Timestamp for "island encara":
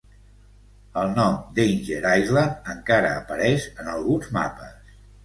2.21-3.13